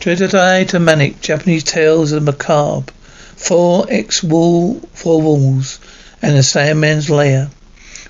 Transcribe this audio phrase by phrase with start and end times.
[0.00, 0.30] Dreaded
[0.68, 2.92] to Manic, Japanese Tales of the Macabre.
[3.34, 5.80] Four X wall, four walls,
[6.22, 7.50] and the Sandman's lair.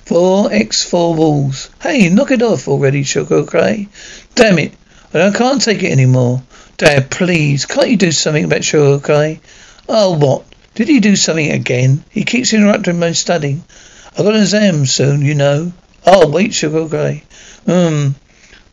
[0.04, 1.70] Four X four walls.
[1.80, 3.88] Hey, knock it off already, Shogokai.
[4.34, 4.74] Damn it.
[5.14, 6.42] I can't take it anymore.
[6.76, 9.40] Dad, please, can't you do something about Shogokai?
[9.88, 10.44] Oh, what?
[10.74, 12.04] Did he do something again?
[12.10, 13.64] He keeps interrupting my studying.
[14.10, 15.72] I've got an exam soon, you know.
[16.06, 17.22] Oh, wait, Shogokai.
[17.66, 18.14] Um,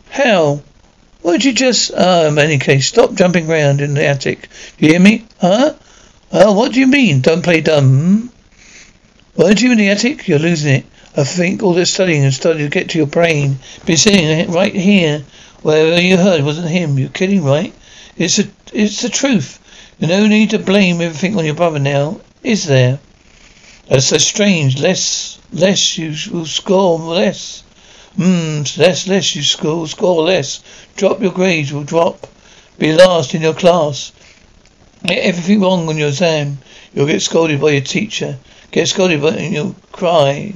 [0.10, 0.62] how?
[1.26, 1.92] Why'd you just...
[1.98, 4.48] Ah, in any case, stop jumping around in the attic.
[4.78, 5.26] You hear me?
[5.42, 5.74] Huh?
[6.32, 7.22] Oh, what do you mean?
[7.22, 8.32] Don't play dumb.
[9.36, 10.28] Weren't you in the attic?
[10.28, 10.86] You're losing it.
[11.18, 13.58] I think all this studying has started to get to your brain.
[13.88, 15.26] Been sitting right here.
[15.64, 17.00] Wherever you heard wasn't him.
[17.00, 17.74] You're kidding, right?
[18.18, 19.60] It's a, it's the truth.
[19.98, 23.00] There's no need to blame everything on your brother now, is there?
[23.90, 24.80] That's so strange.
[24.80, 27.64] Less, less you will score less.
[28.16, 30.62] Hmm, less, less you score, score less.
[30.96, 32.28] Drop your grades will drop.
[32.80, 34.14] Be last in your class.
[35.04, 36.60] Get everything wrong on your exam.
[36.94, 38.38] You'll get scolded by your teacher.
[38.72, 40.54] Get scolded by and you'll cry.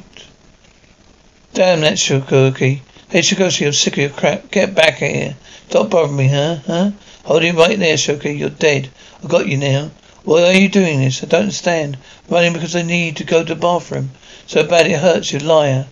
[1.53, 2.79] Damn that Shikoki.
[3.09, 4.49] Hey Shikoki, I'm sick of your crap.
[4.51, 5.35] Get back here.
[5.67, 6.59] Stop bothering me, huh?
[6.65, 6.91] Huh?
[7.25, 8.37] Hold him right there, Shoki.
[8.37, 8.89] You're dead.
[9.21, 9.91] I got you now.
[10.23, 11.23] Why are you doing this?
[11.23, 11.97] I don't understand.
[12.29, 14.11] Running because I need to go to the bathroom.
[14.47, 15.87] So bad it hurts, you liar.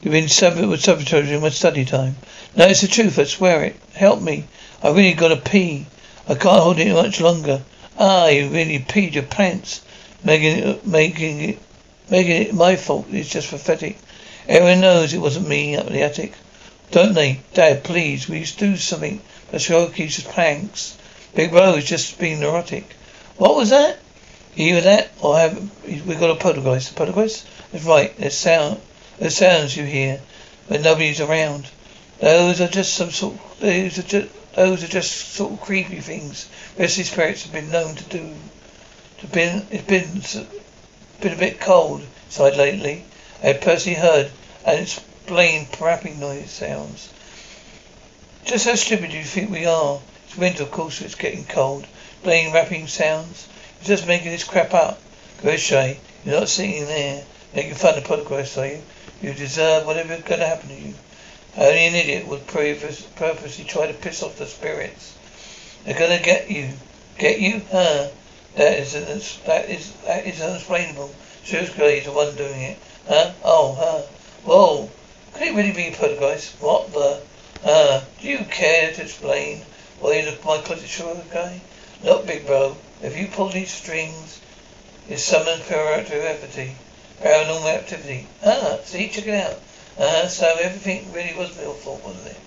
[0.00, 2.14] You've been with sabotage in my study time.
[2.54, 3.76] No, it's the truth, I swear it.
[3.94, 4.44] Help me.
[4.80, 5.86] I really gotta pee.
[6.28, 7.62] I can't hold it much longer.
[7.98, 9.80] Ah, you really peed your pants.
[10.22, 11.58] Making it, making it,
[12.08, 13.98] making it my fault It's just pathetic.
[14.46, 16.32] Everyone knows it wasn't me up in the attic.
[16.92, 17.40] Don't they?
[17.52, 20.96] Dad, please, will you do something but Shoki's pranks?
[21.34, 22.84] Big Bro is just being neurotic.
[23.36, 23.98] What was that?
[24.54, 26.92] You Either that or have we got a poltergeist.
[26.92, 27.44] A poltergeist?
[27.72, 28.16] That's right.
[28.16, 28.80] There's sound
[29.18, 30.20] there's sounds you hear
[30.68, 31.68] when nobody's around.
[32.20, 36.48] Those are just some sort those are just those are just sort of creepy things
[36.78, 38.34] restless spirits have been known to do.
[39.18, 40.46] To been it's been
[41.20, 43.04] been a bit cold side lately.
[43.42, 44.30] I personally heard
[44.64, 47.12] and explained rapping noise sounds.
[48.44, 50.00] Just how stupid do you think we are?
[50.26, 51.86] It's winter, of course, it's getting cold.
[52.22, 53.48] Playing rapping sounds.
[53.80, 55.00] You're just making this crap up.
[55.42, 55.98] Go, Shay.
[56.24, 58.82] you're not sitting there making fun of progress, are you?
[59.20, 60.94] You deserve whatever's going to happen to you.
[61.56, 65.16] Only an idiot would purposely try to piss off the spirits.
[65.84, 66.70] They're going to get you.
[67.18, 67.62] Get you?
[67.70, 68.08] Huh?
[68.54, 68.92] That is,
[69.46, 71.14] that is, that is unexplainable.
[71.42, 72.78] Shrewsbury is the one doing it.
[73.08, 73.32] Huh?
[73.42, 74.02] Oh, huh.
[74.44, 74.90] Whoa.
[75.34, 76.60] Could it really be poltergeist?
[76.60, 77.20] What the?
[77.64, 79.62] Uh, do you care to explain
[79.98, 81.60] why you look my closet guy?
[82.04, 84.40] Look, big bro, if you pull these strings,
[85.08, 86.87] it summons paranormal
[87.20, 88.26] paranormal activity.
[88.44, 89.58] Ah, see, check it out.
[89.98, 92.40] Ah, so everything really was real fault, wasn't it?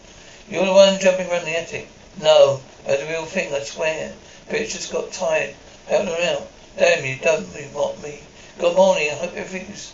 [0.50, 1.88] You're the one jumping around the attic.
[2.22, 4.14] No, that's a real thing, I swear.
[4.50, 5.56] Bitch just got tired,
[5.88, 6.48] helping her out.
[6.78, 8.20] Damn you, don't you mock me.
[8.60, 9.94] Good morning, I hope everything's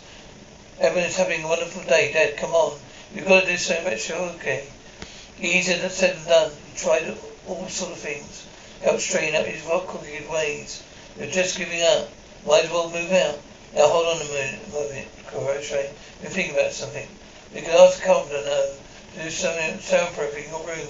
[0.80, 2.12] everyone's having a wonderful day.
[2.12, 2.78] Dad, come on.
[3.14, 4.68] You've got to do something about your okay.
[5.40, 6.52] Easier than said and done.
[6.70, 7.16] He tried
[7.46, 8.46] all sort of things.
[8.82, 10.82] Helped straighten up his rock crooked ways.
[11.18, 12.08] You're just giving up.
[12.46, 13.38] Might as well move out.
[13.74, 15.92] Now hold on a minute, moment, Crochet.
[16.22, 17.06] Been thinking about something.
[17.54, 18.22] We could ask the now
[19.14, 20.88] to do something soundproofing in your room.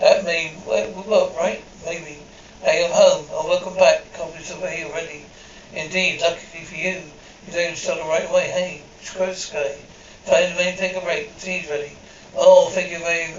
[0.00, 1.62] That may work, right?
[1.84, 2.18] Maybe.
[2.62, 3.26] Hey, I'm home.
[3.30, 4.12] Oh, welcome back.
[4.14, 5.26] Carpenter's over here already.
[5.72, 7.02] Indeed, luckily for you,
[7.46, 8.48] you to start the right away.
[8.48, 9.76] Hey, screw the sky.
[10.26, 11.38] Time to take a break.
[11.38, 11.92] Tea's ready.
[12.34, 13.32] Oh, thank you very,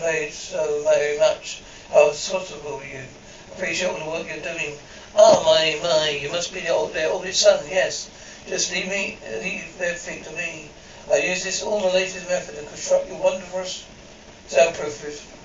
[0.00, 1.62] very, so very much.
[1.92, 3.02] How responsible you.
[3.52, 4.76] Appreciate all the work you're doing.
[5.14, 8.10] Oh my, my, you must be the old, their oldest son, yes.
[8.46, 10.70] Just leave me, leave everything to me.
[11.10, 13.64] I use this all the latest method to construct your wonderful
[14.46, 15.02] soundproof,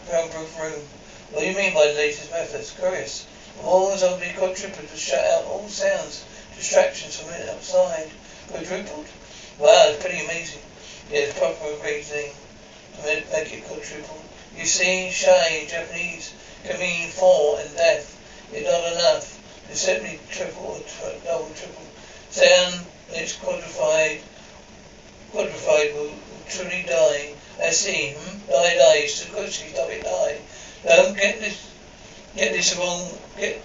[0.08, 0.84] soundproof room.
[1.32, 2.70] What do you mean by the latest methods?
[2.78, 3.26] Curious.
[3.58, 6.24] The walls only quadrupled to shut out all sounds,
[6.56, 8.12] distractions from outside.
[8.50, 9.08] Quadrupled?
[9.58, 10.62] Wow, it's pretty amazing.
[11.10, 12.34] Yeah, proper reasoning
[12.98, 14.22] to make it quadruple.
[14.56, 16.34] You see, shy in Japanese
[16.64, 18.16] can mean four and death.
[18.54, 19.40] It's not enough.
[19.72, 21.82] It's simply triple or double, triple.
[22.30, 24.22] Sound it's quadrified,
[25.32, 26.12] quadrified will,
[26.50, 27.34] truly die.
[27.62, 28.38] I see, hmm?
[28.50, 30.40] Die, die, so quickly stop it, die.
[30.84, 31.72] Don't get this,
[32.36, 33.62] get this wrong, get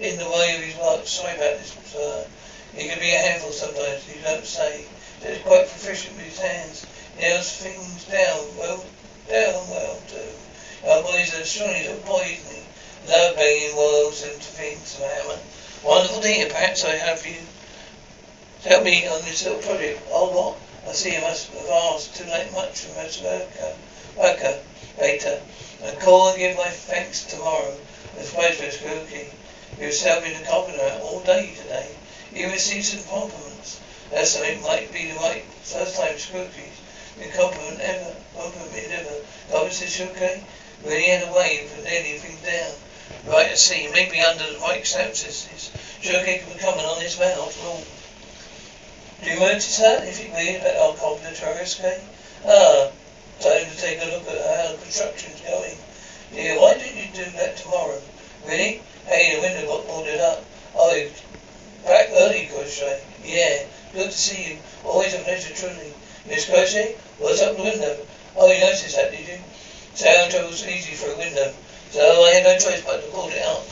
[0.00, 1.06] in the way of his work.
[1.06, 2.26] Sorry about this, sir.
[2.74, 4.84] He can be a handful sometimes, you don't say.
[5.22, 6.86] He's quite proficient with his hands.
[7.16, 8.84] He nails things down, well,
[9.28, 10.88] down well, too.
[10.88, 12.58] Our boys are surely little boys,
[13.08, 15.38] Love banging walls into things, hammer.
[15.82, 17.36] Wonderful day, perhaps I have you.
[18.64, 20.02] Help me on this little project.
[20.10, 20.58] Oh, what?
[20.88, 23.22] I see you must have asked too late much from Mr.
[23.22, 23.46] Worker.
[23.62, 25.40] Uh, Worker, uh, later.
[25.86, 27.76] I call and give my thanks tomorrow.
[28.16, 29.26] was supposed to be spooky.
[29.78, 31.94] He was helping the carpenter all day today.
[32.34, 33.80] He received some compliments.
[34.10, 36.18] That's something might be the right first time.
[36.18, 39.22] The compliment ever, compliment ever.
[39.52, 40.42] Carpenter said, okay?
[40.82, 42.74] He had a way of putting anything down.
[43.32, 43.88] Right, I see.
[43.92, 45.70] Maybe under the right circumstances.
[46.02, 47.84] Could be coming on his way after all.
[49.20, 50.02] Do you notice that?
[50.02, 52.00] Anything weird about our carpenter terrorist game?
[52.46, 52.90] Ah,
[53.40, 55.76] time to take a look at how the construction's going.
[56.30, 58.00] Yeah, why don't you do that tomorrow?
[58.46, 58.80] Really?
[59.06, 60.44] Hey, the window got boarded up.
[60.76, 61.10] Oh,
[61.84, 63.02] back early, Crochet.
[63.24, 64.58] Yeah, good to see you.
[64.84, 65.92] Always a pleasure, truly.
[66.24, 67.98] Miss Crochet, what's up the window?
[68.36, 69.38] Oh, you noticed that, did you?
[69.94, 71.52] Sound travels easy through a window.
[71.90, 73.66] So I had no choice but to pull it out.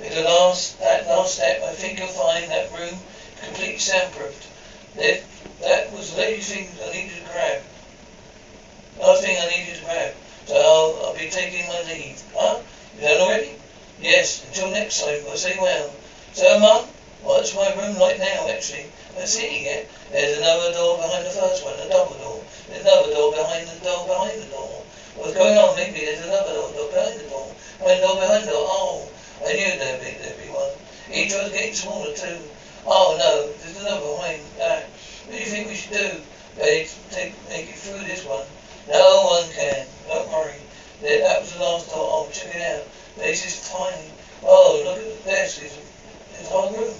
[0.00, 2.98] With the last, that last step, I think you'll find that room
[3.42, 4.53] completely soundproofed.
[4.96, 5.24] That,
[5.60, 7.60] that was thing I needed to grab.
[9.00, 10.14] Last thing I needed to grab.
[10.46, 12.22] So I'll, I'll be taking my leave.
[12.34, 12.60] Huh?
[12.94, 13.50] You done already?
[13.98, 15.18] Yes, until next time.
[15.28, 15.90] I'll say well.
[16.32, 16.86] So, Mum,
[17.22, 18.86] what's my room like now, actually?
[19.18, 19.90] I see it.
[20.10, 22.44] There's another door behind the first one, a double door.
[22.68, 24.84] There's another door behind the door behind the door.
[25.16, 25.74] What's going on?
[25.76, 27.50] Maybe there's another door behind the door.
[27.78, 28.66] The door behind the door.
[28.66, 29.08] Oh,
[29.42, 30.70] I knew there'd be, there'd be one.
[31.10, 32.38] Each one's getting smaller too.
[32.86, 34.88] Oh no, there's another behind uh, that.
[35.24, 36.22] What do you think we should do?
[36.56, 38.44] They take, make it through this one.
[38.88, 39.86] No one can.
[40.06, 40.60] Don't worry.
[41.00, 42.04] That, was the last door.
[42.04, 42.84] Oh, check it out.
[43.16, 44.12] This is tiny.
[44.42, 45.62] Oh, look at the desk.
[45.62, 45.76] It's,
[46.38, 46.94] it's whole room.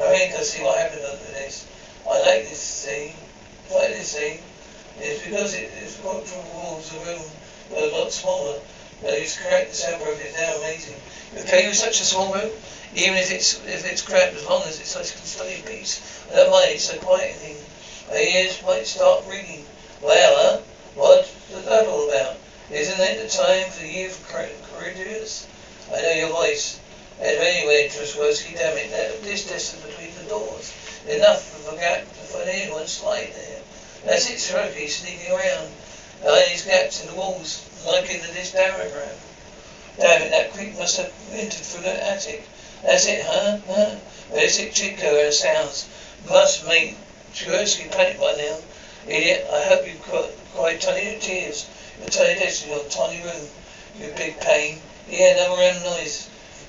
[0.00, 1.66] I think I see what happened under this.
[2.08, 3.14] I like this scene.
[3.70, 4.42] I like this scene.
[4.98, 7.30] It's because it, it's got from walls of the room
[7.70, 8.58] but a lot smaller.
[9.02, 10.96] But it's correct, the soundproof is now amazing.
[11.44, 12.50] Okay with such a small room?
[12.94, 15.62] Even if it's if it's cramped, as long as it's such a study
[16.32, 17.56] don't mind, it's so quiet thing.
[18.08, 19.64] Uh, My ears might start ringing.
[20.02, 20.60] Well, huh?
[20.94, 22.36] What's that all about?
[22.70, 25.46] Isn't it the time for you for courageous?
[25.92, 26.80] I know your voice.
[27.20, 30.72] And anyway, Trustworthy, damn it, that this distance between the doors.
[31.08, 33.60] Enough a gap to find anyone slide there.
[34.04, 35.68] That's it, Soroki, sneaking around.
[36.22, 39.16] Behind these gaps in the walls, like in this diagram.
[39.98, 42.42] Damn it, that creep must have entered through the attic.
[42.82, 43.58] That's it, huh?
[43.66, 43.96] Huh?
[44.30, 45.88] Where's it, Chico, and sounds?
[46.28, 46.96] Must make
[47.32, 48.58] Sikorsky panic by now.
[49.06, 51.66] Idiot, I hope you've cried tiny tears.
[51.98, 53.48] You're tiny desk in your tiny room.
[53.98, 54.78] You big pain.
[55.08, 56.28] Yeah, another random noise.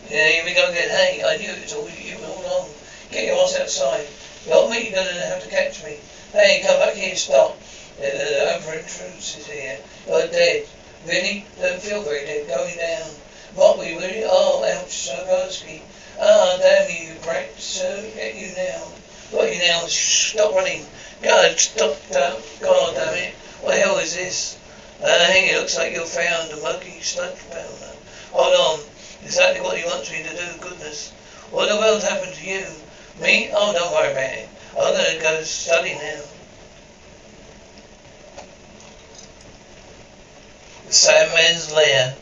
[0.10, 0.90] Yeah, here we go again.
[0.90, 2.18] Hey, I knew it was all you.
[2.18, 2.70] Hold on.
[3.12, 4.06] Get your ass outside.
[4.48, 5.98] Not me, you're gonna have to catch me.
[6.32, 7.58] Hey, come back here, stop.
[8.00, 9.78] The other intruders is here.
[10.08, 10.66] You're dead.
[11.06, 11.46] Really?
[11.60, 12.48] Don't feel very dead.
[12.48, 13.10] Going down.
[13.56, 14.24] What, we really?
[14.26, 15.82] Oh, ouch, Sikorsky.
[16.20, 17.60] Ah, damn you, brat.
[17.60, 18.88] So, get you now.
[19.32, 19.86] Got you now.
[19.88, 20.86] Stop running.
[21.22, 22.42] God, stop that.
[22.62, 23.34] God damn it.
[23.62, 24.58] What the hell is this?
[25.04, 27.96] Uh, hey, it looks like you found a muggy sludge powder.
[28.32, 28.86] Hold on.
[29.24, 31.12] Exactly what he wants me to do, goodness.
[31.52, 32.66] What the world happened to you?
[33.20, 33.50] Me?
[33.54, 34.50] Oh, don't worry about it.
[34.80, 36.22] I'm gonna go study now.
[40.92, 42.16] Sandman's Lair.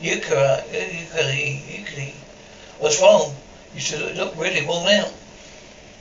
[0.00, 2.14] Yukari, Yukari, Yukari.
[2.78, 3.36] What's wrong?
[3.74, 5.12] You should look really worn out.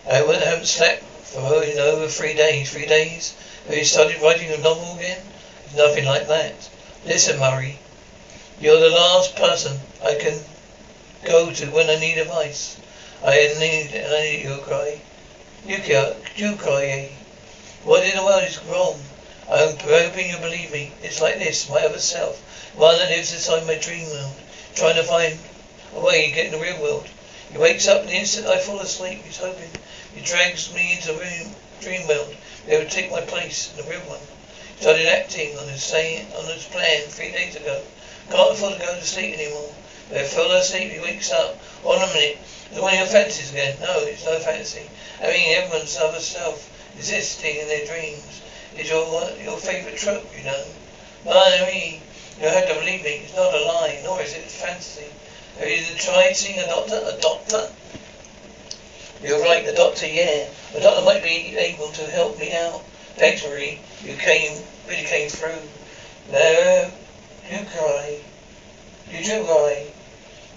[0.10, 2.72] I haven't slept for over three days.
[2.72, 3.36] Three days?
[3.68, 5.22] Have you started writing a novel again?
[5.76, 6.70] Nothing like that.
[7.06, 7.80] Listen, Murray.
[8.60, 10.40] You're the last person I can
[11.24, 12.80] go to when I need advice.
[13.24, 15.02] I need, I need you, cry.
[15.66, 15.78] You,
[16.36, 16.86] you cry.
[16.86, 17.10] Eh?
[17.84, 19.00] What in the world is wrong?
[19.50, 20.92] Um, I'm hoping you believe me.
[21.02, 22.36] It's like this, my other self.
[22.78, 24.36] That lives inside my dream world,
[24.76, 25.40] trying to find
[25.96, 27.08] a way to get in the real world.
[27.50, 29.24] He wakes up the instant I fall asleep.
[29.24, 29.72] He's hoping.
[30.14, 31.48] He drags me into the
[31.80, 32.36] dream world.
[32.66, 34.20] They would take my place in the real one.
[34.82, 37.82] Started acting on his saying, on his plan three days ago.
[38.30, 39.74] Can't afford to go to sleep anymore.
[40.12, 41.56] If I fall asleep, he wakes up.
[41.84, 42.38] Hold on a minute.
[42.74, 43.78] Is one of your fantasies again?
[43.80, 44.90] No, it's no fantasy.
[45.24, 48.42] I mean, everyone's other self existing in their dreams
[48.78, 49.06] is your
[49.42, 50.64] your favourite trope, you know.
[51.24, 52.02] But I mean,
[52.40, 55.06] you have to believe me, it's not a lie, nor is it a fantasy.
[55.60, 57.02] Have you tried seeing a doctor?
[57.04, 57.70] A doctor?
[59.24, 60.48] You're right, the doctor, yeah.
[60.74, 62.84] The doctor might be able to help me out.
[63.16, 63.80] Thanks, Marie.
[64.04, 65.60] You came, really came through.
[66.32, 66.92] No,
[67.50, 68.20] you cry.
[69.10, 69.88] You do cry.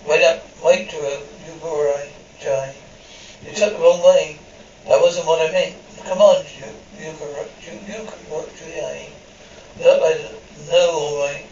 [0.07, 1.23] Wait up, wait to her.
[1.47, 2.75] You cry, Jai.
[3.43, 4.39] You took the wrong way.
[4.87, 5.77] That wasn't what I meant.
[6.05, 6.67] Come on, you,
[6.99, 7.13] you,
[7.61, 9.09] can you, you, Jai.
[9.79, 10.31] Look, I
[10.71, 11.47] know all right.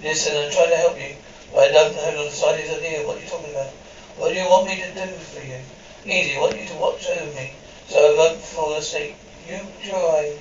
[0.00, 1.16] Listen, I'm trying to help you,
[1.52, 3.70] but I don't have the slightest idea what you're talking about.
[4.16, 5.58] What do you want me to do for you?
[6.04, 7.52] Easy, I want you to watch over me,
[7.88, 9.16] so I won't fall asleep.
[9.48, 10.36] You try.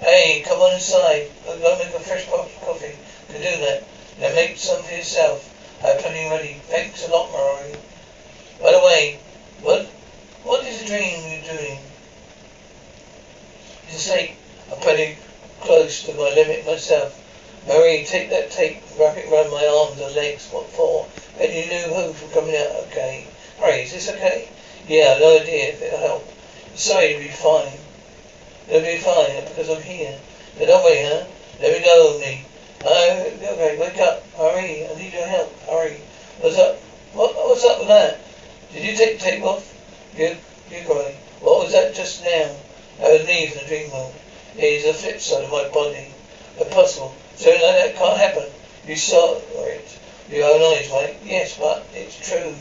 [0.00, 1.30] Hey, come on inside.
[1.48, 2.96] I'm going to make a fresh pot of coffee.
[3.28, 3.84] Can do that.
[4.20, 5.48] Now make some for yourself.
[5.82, 6.60] I have plenty ready.
[6.66, 7.74] Thanks a lot, Murray.
[8.60, 9.18] By the way,
[10.44, 11.78] what is the dream you're doing?
[13.88, 14.36] You say,
[14.70, 15.16] I'm pretty
[16.00, 17.18] to my limit myself.
[17.68, 20.48] Murray, take that tape, wrap it around my arms and legs.
[20.50, 21.06] What for?
[21.38, 23.26] Bet you knew who from coming out okay.
[23.60, 24.48] Murray, is this okay?
[24.88, 26.32] Yeah, no idea if it'll help.
[26.74, 27.78] Sorry, you'll be fine.
[28.68, 30.18] You'll be fine because I'm here.
[30.58, 31.26] Don't wait, huh?
[31.60, 32.44] Let me go, me.
[32.84, 34.26] Oh, okay, wake up.
[34.36, 35.56] Hurry, I need your help.
[35.68, 36.00] Hurry.
[36.40, 36.76] What's up?
[37.12, 38.18] What, what's up with that?
[38.72, 39.68] Did you take the tape off?
[40.16, 40.36] You,
[40.70, 41.14] you cry.
[41.40, 42.56] What was that just now?
[43.00, 44.14] I was leaving the dream world.
[44.58, 46.12] Is the flip side of my body.
[46.60, 47.14] Impossible.
[47.36, 48.52] Something like that can't happen.
[48.86, 49.98] You saw it.
[50.28, 51.16] Your own eyes, right?
[51.24, 52.54] Yes, but it's true.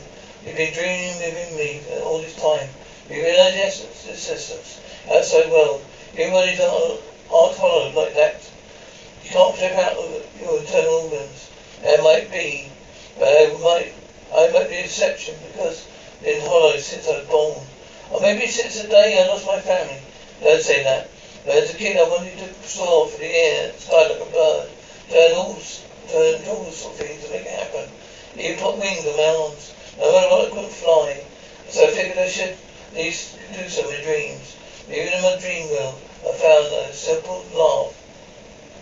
[0.46, 2.70] You've been dreaming within me all this time.
[3.10, 4.80] You realize the essence,
[5.12, 5.82] outside world.
[6.18, 6.98] Everybody's not,
[7.30, 8.36] aren't hollow like that.
[9.24, 11.50] You can't flip out of your internal organs.
[11.82, 12.72] There might be,
[13.20, 13.94] but I might,
[14.34, 15.86] I might be an exception because
[16.24, 17.66] been hollow since I was born.
[18.12, 20.00] Or maybe since the day I lost my family.
[20.42, 21.11] Don't say that.
[21.48, 24.70] As a kid I wanted to soar for the air, fly like a bird,
[25.10, 25.58] turn all,
[26.08, 27.90] turn all sorts of things to make it happen.
[28.38, 29.74] Even put wings my arms.
[29.98, 31.26] Matter what I couldn't fly.
[31.68, 34.56] So I figured I should at least do so in dreams.
[34.88, 37.98] Even in my dream world, I found a simple laugh.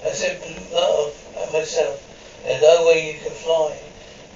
[0.03, 2.03] I simply laugh at myself.
[2.43, 3.79] There's no way you can fly.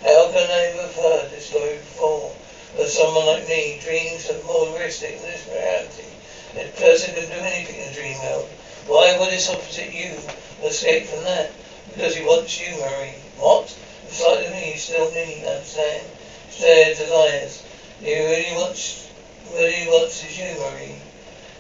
[0.02, 2.32] How can I have heard this story before?
[2.78, 6.13] But someone like me, dreams are more realistic than this reality.
[6.56, 8.48] A person can do anything in a dream world.
[8.86, 10.20] Why would this opposite you
[10.62, 11.52] escape from that?
[11.90, 13.16] Because he wants you, Murray.
[13.38, 13.76] What?
[14.08, 16.06] Beside me, he's still me, understand?
[16.52, 17.64] Shared desires.
[18.00, 19.10] He really wants,
[19.52, 21.02] really wants is you, Murray.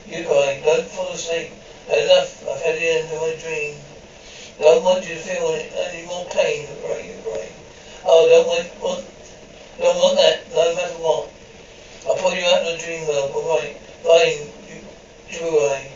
[0.05, 1.51] You cry, don't fall asleep.
[1.87, 3.75] Enough, I've had the end of my dream.
[4.59, 7.49] Don't want you to feel any more pain, you cry, you cry.
[8.05, 9.05] Oh, don't want, want,
[9.79, 11.29] don't want that, no matter what.
[12.05, 13.77] I'll pull you out of the dream world, alright.
[14.03, 14.82] Fine, you,
[15.37, 15.91] cry.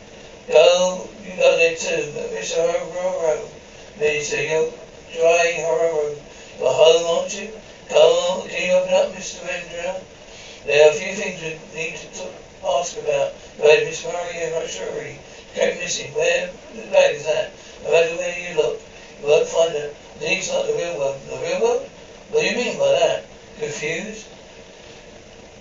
[0.47, 2.79] Go, you go there too, it's a Mr.
[2.93, 3.39] Horror.
[3.99, 4.41] Mr.
[4.41, 4.73] You,
[5.13, 6.15] dry Horror.
[6.59, 7.49] You're home, aren't you?
[7.89, 9.39] Come on, can you open up, Mr.
[9.45, 10.01] Vendra?
[10.65, 12.27] There are a few things we need to
[12.67, 13.33] ask about.
[13.59, 15.19] Right, Miss Maria Rosary.
[15.53, 16.13] Kept missing.
[16.13, 17.53] Where the bag is that?
[17.83, 18.81] No matter where you look,
[19.21, 19.95] you won't find it.
[20.19, 21.21] These not the real world.
[21.29, 21.89] The real world?
[22.29, 23.25] What do you mean by that?
[23.59, 24.27] Confused?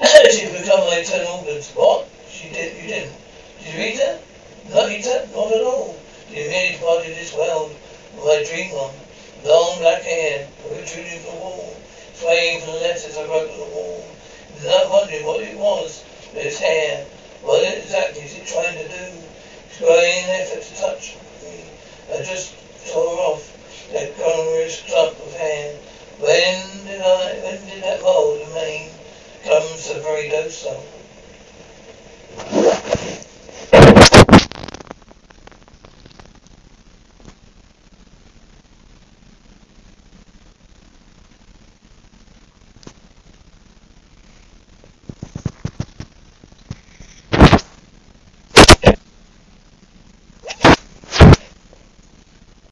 [0.30, 1.70] She's become my eternal organs.
[1.72, 2.08] What?
[2.28, 3.12] She did you didn't.
[3.66, 4.20] Did you read that?
[4.70, 5.34] Not read that?
[5.34, 5.98] Not at all.
[6.30, 7.74] You merely part of this world
[8.14, 8.92] my dream on.
[9.42, 11.76] Long black hair, protruding from the wall,
[12.14, 14.06] swaying from the letters I wrote on the wall.
[14.62, 17.04] Not wondering what it was, but his hair.
[17.42, 19.18] What exactly is it trying to do?
[19.78, 21.64] Trying an effort to touch me.
[22.14, 22.54] I just
[22.86, 25.74] tore off that glamorous clump of hair.
[26.20, 28.90] When did I, when did that mold of mane
[29.42, 30.84] come so very docile?